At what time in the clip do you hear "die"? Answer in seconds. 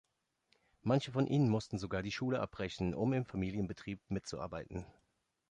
2.01-2.11